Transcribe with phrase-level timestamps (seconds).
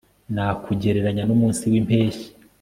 [0.33, 2.27] nakugereranya n'umunsi w'impeshyi